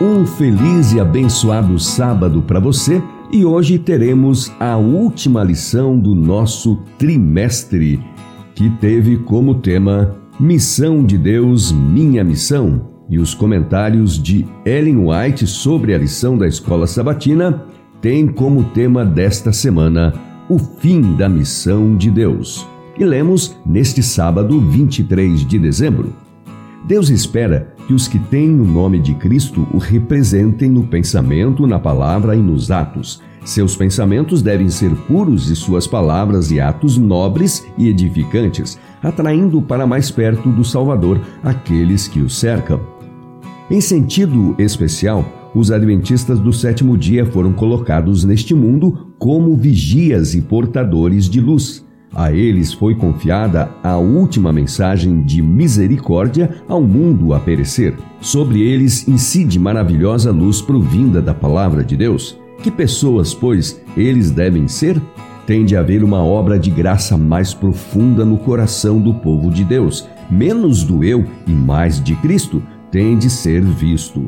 Um 0.00 0.24
feliz 0.24 0.94
e 0.94 1.00
abençoado 1.00 1.78
sábado 1.78 2.40
para 2.40 2.58
você 2.58 3.02
e 3.30 3.44
hoje 3.44 3.78
teremos 3.78 4.50
a 4.58 4.74
última 4.78 5.44
lição 5.44 5.98
do 5.98 6.14
nosso 6.14 6.76
trimestre, 6.96 8.02
que 8.54 8.70
teve 8.80 9.18
como 9.18 9.56
tema 9.56 10.16
Missão 10.40 11.04
de 11.04 11.18
Deus, 11.18 11.70
Minha 11.70 12.24
Missão. 12.24 12.88
E 13.10 13.18
os 13.18 13.34
comentários 13.34 14.20
de 14.20 14.46
Ellen 14.64 15.06
White 15.06 15.46
sobre 15.46 15.94
a 15.94 15.98
lição 15.98 16.38
da 16.38 16.48
escola 16.48 16.86
sabatina 16.86 17.66
têm 18.00 18.26
como 18.26 18.64
tema 18.70 19.04
desta 19.04 19.52
semana 19.52 20.14
o 20.48 20.58
fim 20.58 21.14
da 21.14 21.28
missão 21.28 21.94
de 21.94 22.10
Deus. 22.10 22.66
E 22.98 23.04
lemos 23.04 23.54
neste 23.66 24.02
sábado, 24.02 24.58
23 24.62 25.46
de 25.46 25.58
dezembro. 25.58 26.14
Deus 26.86 27.10
espera 27.10 27.74
que 27.90 27.94
os 27.94 28.06
que 28.06 28.20
têm 28.20 28.60
o 28.60 28.64
nome 28.64 29.00
de 29.00 29.16
Cristo 29.16 29.66
o 29.74 29.78
representem 29.78 30.70
no 30.70 30.84
pensamento, 30.84 31.66
na 31.66 31.76
palavra 31.76 32.36
e 32.36 32.38
nos 32.38 32.70
atos. 32.70 33.20
Seus 33.44 33.74
pensamentos 33.74 34.42
devem 34.42 34.68
ser 34.68 34.94
puros 35.08 35.50
e 35.50 35.56
suas 35.56 35.88
palavras 35.88 36.52
e 36.52 36.60
atos 36.60 36.96
nobres 36.96 37.66
e 37.76 37.88
edificantes, 37.88 38.78
atraindo 39.02 39.60
para 39.60 39.88
mais 39.88 40.08
perto 40.08 40.50
do 40.50 40.62
Salvador 40.62 41.20
aqueles 41.42 42.06
que 42.06 42.20
o 42.20 42.30
cercam. 42.30 42.80
Em 43.68 43.80
sentido 43.80 44.54
especial, 44.56 45.24
os 45.52 45.72
adventistas 45.72 46.38
do 46.38 46.52
sétimo 46.52 46.96
dia 46.96 47.26
foram 47.26 47.52
colocados 47.52 48.22
neste 48.22 48.54
mundo 48.54 49.12
como 49.18 49.56
vigias 49.56 50.32
e 50.36 50.40
portadores 50.40 51.28
de 51.28 51.40
luz. 51.40 51.84
A 52.14 52.32
eles 52.32 52.72
foi 52.72 52.94
confiada 52.94 53.70
a 53.82 53.96
última 53.96 54.52
mensagem 54.52 55.22
de 55.22 55.40
misericórdia 55.40 56.50
ao 56.68 56.82
mundo 56.82 57.32
a 57.32 57.38
perecer. 57.38 57.96
Sobre 58.20 58.62
eles 58.62 59.06
incide 59.06 59.58
maravilhosa 59.58 60.32
luz 60.32 60.60
provinda 60.60 61.22
da 61.22 61.32
palavra 61.32 61.84
de 61.84 61.96
Deus. 61.96 62.38
Que 62.62 62.70
pessoas, 62.70 63.32
pois, 63.32 63.80
eles 63.96 64.30
devem 64.30 64.66
ser? 64.66 65.00
Tem 65.46 65.64
de 65.64 65.76
haver 65.76 66.02
uma 66.02 66.22
obra 66.22 66.58
de 66.58 66.70
graça 66.70 67.16
mais 67.16 67.54
profunda 67.54 68.24
no 68.24 68.38
coração 68.38 69.00
do 69.00 69.14
povo 69.14 69.50
de 69.50 69.64
Deus. 69.64 70.06
Menos 70.30 70.82
do 70.82 71.02
eu 71.04 71.24
e 71.46 71.52
mais 71.52 72.02
de 72.02 72.14
Cristo 72.16 72.62
tem 72.90 73.16
de 73.16 73.30
ser 73.30 73.62
visto. 73.62 74.26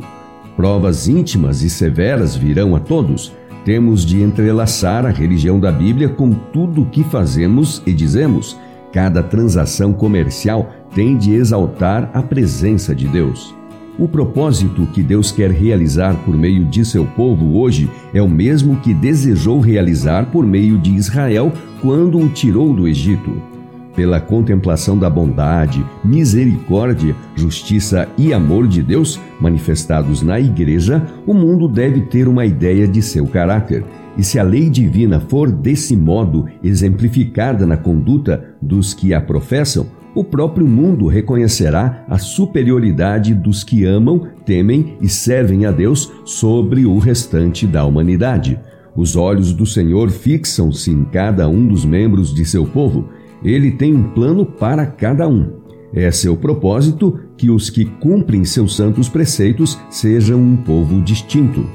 Provas 0.57 1.09
íntimas 1.09 1.63
e 1.63 1.71
severas 1.71 2.37
virão 2.37 2.77
a 2.77 2.81
todos 2.81 3.33
temos 3.65 4.05
de 4.05 4.21
entrelaçar 4.21 5.07
a 5.07 5.11
religião 5.11 5.59
da 5.61 5.71
Bíblia 5.71 6.09
com 6.09 6.31
tudo 6.33 6.83
o 6.83 6.87
que 6.87 7.05
fazemos 7.05 7.83
e 7.87 7.93
dizemos. 7.93 8.59
Cada 8.93 9.23
transação 9.23 9.93
comercial 9.93 10.71
tem 10.95 11.17
de 11.17 11.33
exaltar 11.33 12.11
a 12.13 12.23
presença 12.23 12.95
de 12.95 13.09
Deus. 13.09 13.55
O 13.99 14.09
propósito 14.09 14.87
que 14.87 15.03
Deus 15.03 15.31
quer 15.31 15.51
realizar 15.51 16.15
por 16.25 16.37
meio 16.37 16.65
de 16.65 16.85
seu 16.85 17.05
povo 17.05 17.59
hoje 17.59 17.91
é 18.13 18.21
o 18.21 18.29
mesmo 18.29 18.77
que 18.77 18.93
desejou 18.93 19.61
realizar 19.61 20.27
por 20.27 20.47
meio 20.47 20.79
de 20.79 20.95
Israel 20.95 21.53
quando 21.81 22.19
o 22.19 22.29
tirou 22.29 22.75
do 22.75 22.89
Egito 22.89 23.52
pela 23.95 24.21
contemplação 24.21 24.99
da 24.99 25.09
bondade, 25.09 25.85
misericórdia, 26.05 27.15
justiça 27.35 28.09
e 28.17 28.33
amor 28.33 28.67
de 28.67 28.83
Deus 28.83 29.21
manifestados 29.41 30.23
na 30.23 30.41
Igreja, 30.41 31.07
o 31.27 31.35
mundo 31.35 31.69
deve 31.69 32.03
ter 32.03 32.29
uma 32.29 32.45
ideia 32.47 32.87
de 32.89 33.03
seu 33.03 33.27
caráter. 33.27 33.85
E 34.17 34.23
se 34.23 34.39
a 34.39 34.43
lei 34.43 34.69
divina 34.69 35.21
for 35.21 35.51
desse 35.51 35.97
modo 35.97 36.47
exemplificada 36.63 37.67
na 37.67 37.77
conduta 37.77 38.55
dos 38.61 38.93
que 38.93 39.15
a 39.15 39.21
professam, 39.21 39.87
o 40.15 40.23
próprio 40.23 40.67
mundo 40.67 41.07
reconhecerá 41.07 42.05
a 42.09 42.19
superioridade 42.19 43.35
dos 43.35 43.65
que 43.65 43.85
amam, 43.85 44.29
temem 44.45 44.99
e 45.01 45.09
servem 45.09 45.65
a 45.65 45.71
Deus 45.71 46.13
sobre 46.25 46.85
o 46.85 46.99
restante 46.99 47.67
da 47.67 47.85
humanidade. 47.85 48.61
Os 48.95 49.17
olhos 49.17 49.55
do 49.55 49.65
Senhor 49.65 50.11
fixam-se 50.11 50.91
em 50.91 51.03
cada 51.05 51.49
um 51.49 51.67
dos 51.67 51.83
membros 51.83 52.35
de 52.35 52.45
seu 52.45 52.67
povo 52.67 53.09
ele 53.45 53.71
tem 53.71 53.95
um 53.95 54.03
plano 54.11 54.45
para 54.45 54.87
cada 54.87 55.29
um. 55.29 55.63
É 55.95 56.11
seu 56.11 56.37
propósito 56.37 57.19
que 57.37 57.51
os 57.51 57.69
que 57.69 57.85
cumprem 57.85 58.45
seus 58.45 58.75
santos 58.75 59.09
preceitos 59.09 59.79
sejam 59.91 60.41
um 60.41 60.57
povo 60.57 61.03
distinto. 61.03 61.67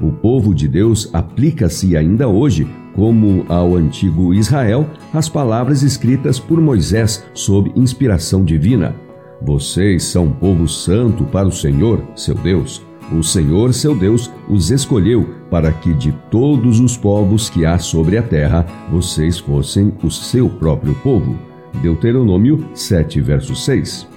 O 0.00 0.12
povo 0.12 0.54
de 0.54 0.68
Deus 0.68 1.08
aplica-se 1.12 1.96
ainda 1.96 2.28
hoje, 2.28 2.68
como 2.94 3.46
ao 3.48 3.74
antigo 3.74 4.34
Israel, 4.34 4.86
as 5.14 5.28
palavras 5.28 5.82
escritas 5.82 6.38
por 6.38 6.60
Moisés 6.60 7.24
sob 7.32 7.72
inspiração 7.74 8.44
divina. 8.44 8.94
Vocês 9.40 10.04
são 10.04 10.30
povo 10.30 10.68
santo 10.68 11.24
para 11.24 11.48
o 11.48 11.52
Senhor, 11.52 12.02
seu 12.14 12.34
Deus. 12.34 12.91
O 13.12 13.22
Senhor, 13.22 13.74
seu 13.74 13.94
Deus, 13.94 14.30
os 14.48 14.70
escolheu 14.70 15.28
para 15.50 15.70
que 15.70 15.92
de 15.92 16.12
todos 16.30 16.80
os 16.80 16.96
povos 16.96 17.50
que 17.50 17.66
há 17.66 17.78
sobre 17.78 18.16
a 18.16 18.22
terra, 18.22 18.66
vocês 18.90 19.38
fossem 19.38 19.92
o 20.02 20.10
seu 20.10 20.48
próprio 20.48 20.94
povo. 20.94 21.36
Deuteronômio 21.82 22.66
7, 22.74 23.20
verso 23.20 23.54
6. 23.54 24.08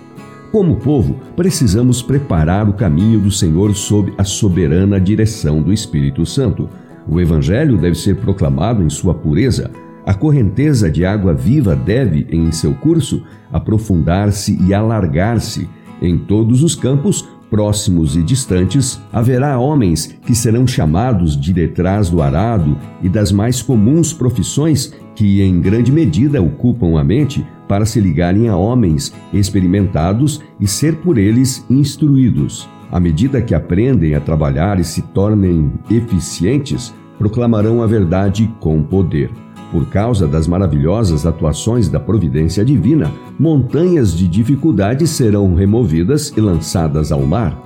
Como 0.49 0.77
povo, 0.77 1.19
precisamos 1.35 2.01
preparar 2.01 2.69
o 2.69 2.73
caminho 2.73 3.19
do 3.19 3.29
Senhor 3.29 3.75
sob 3.75 4.13
a 4.17 4.23
soberana 4.23 4.99
direção 4.99 5.61
do 5.61 5.73
Espírito 5.73 6.25
Santo. 6.25 6.69
O 7.05 7.19
Evangelho 7.19 7.77
deve 7.77 7.95
ser 7.95 8.15
proclamado 8.15 8.81
em 8.81 8.89
sua 8.89 9.13
pureza. 9.13 9.69
A 10.05 10.13
correnteza 10.13 10.89
de 10.89 11.03
água 11.05 11.33
viva 11.33 11.75
deve, 11.75 12.25
em 12.29 12.49
seu 12.51 12.73
curso, 12.73 13.23
aprofundar-se 13.51 14.57
e 14.65 14.73
alargar-se. 14.73 15.67
Em 16.01 16.17
todos 16.17 16.63
os 16.63 16.75
campos, 16.75 17.27
próximos 17.49 18.15
e 18.15 18.23
distantes, 18.23 19.01
haverá 19.11 19.57
homens 19.59 20.15
que 20.25 20.35
serão 20.35 20.65
chamados 20.65 21.39
de 21.39 21.53
detrás 21.53 22.09
do 22.09 22.21
arado 22.21 22.77
e 23.01 23.09
das 23.09 23.31
mais 23.31 23.61
comuns 23.61 24.13
profissões 24.13 24.93
que, 25.15 25.41
em 25.41 25.61
grande 25.61 25.91
medida, 25.91 26.41
ocupam 26.41 26.99
a 26.99 27.03
mente 27.03 27.45
para 27.67 27.85
se 27.85 27.99
ligarem 27.99 28.47
a 28.47 28.55
homens 28.55 29.13
experimentados 29.33 30.41
e 30.59 30.67
ser 30.67 30.97
por 30.97 31.17
eles 31.17 31.65
instruídos. 31.69 32.67
À 32.91 32.99
medida 32.99 33.41
que 33.41 33.55
aprendem 33.55 34.15
a 34.15 34.21
trabalhar 34.21 34.79
e 34.79 34.83
se 34.83 35.01
tornem 35.01 35.71
eficientes, 35.89 36.93
proclamarão 37.17 37.81
a 37.81 37.87
verdade 37.87 38.53
com 38.59 38.83
poder. 38.83 39.31
Por 39.71 39.87
causa 39.87 40.27
das 40.27 40.47
maravilhosas 40.47 41.25
atuações 41.25 41.89
da 41.89 41.99
providência 41.99 42.63
divina, 42.63 43.11
montanhas 43.37 44.15
de 44.15 44.27
dificuldades 44.27 45.09
serão 45.09 45.53
removidas 45.55 46.31
e 46.35 46.41
lançadas 46.41 47.11
ao 47.11 47.21
mar. 47.21 47.61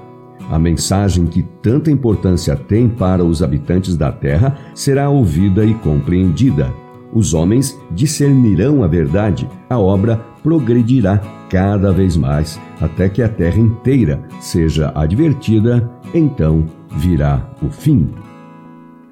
A 0.49 0.57
mensagem 0.57 1.27
que 1.27 1.43
tanta 1.61 1.91
importância 1.91 2.55
tem 2.55 2.89
para 2.89 3.23
os 3.23 3.43
habitantes 3.43 3.95
da 3.95 4.11
terra 4.11 4.57
será 4.73 5.09
ouvida 5.09 5.63
e 5.63 5.75
compreendida. 5.75 6.73
Os 7.13 7.33
homens 7.33 7.77
discernirão 7.91 8.83
a 8.83 8.87
verdade, 8.87 9.47
a 9.69 9.77
obra 9.77 10.17
progredirá 10.43 11.21
cada 11.49 11.91
vez 11.91 12.15
mais, 12.15 12.59
até 12.79 13.09
que 13.09 13.21
a 13.21 13.29
terra 13.29 13.59
inteira 13.59 14.21
seja 14.39 14.91
advertida, 14.95 15.89
então 16.13 16.65
virá 16.97 17.47
o 17.61 17.69
fim. 17.69 18.09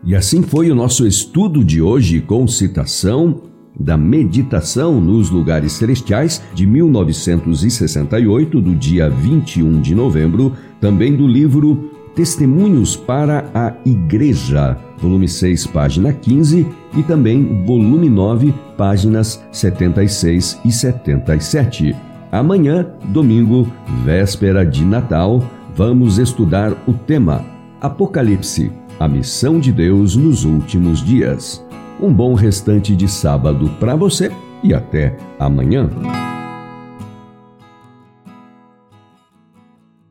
E 0.04 0.16
assim 0.16 0.42
foi 0.42 0.72
o 0.72 0.76
nosso 0.76 1.06
estudo 1.06 1.64
de 1.64 1.82
hoje 1.82 2.22
com 2.22 2.48
citação 2.48 3.42
da 3.80 3.98
Meditação 3.98 5.00
nos 5.00 5.30
Lugares 5.30 5.74
Celestiais 5.74 6.42
de 6.54 6.66
1968, 6.66 8.62
do 8.62 8.74
dia 8.76 9.10
21 9.10 9.82
de 9.82 9.94
novembro, 9.94 10.54
também 10.80 11.16
do 11.16 11.28
livro 11.28 11.92
Testemunhos 12.16 12.96
para 12.96 13.50
a 13.54 13.74
Igreja, 13.86 14.76
volume 14.98 15.28
6, 15.28 15.68
página 15.68 16.12
15, 16.12 16.66
e 16.96 17.04
também 17.04 17.64
volume 17.66 18.10
9, 18.10 18.54
páginas 18.76 19.44
76 19.52 20.60
e 20.66 20.72
77. 20.72 21.96
Amanhã, 22.32 22.88
domingo, 23.10 23.72
véspera 24.04 24.66
de 24.66 24.84
Natal, 24.84 25.44
vamos 25.76 26.18
estudar 26.18 26.74
o 26.88 26.94
tema 26.94 27.46
Apocalipse 27.80 28.72
a 29.00 29.08
missão 29.08 29.60
de 29.60 29.72
Deus 29.72 30.16
nos 30.16 30.44
últimos 30.44 31.04
dias. 31.04 31.66
Um 32.00 32.14
bom 32.14 32.34
restante 32.34 32.96
de 32.96 33.08
sábado 33.08 33.70
para 33.80 33.96
você 33.96 34.32
e 34.64 34.74
até 34.74 35.16
amanhã. 35.40 35.90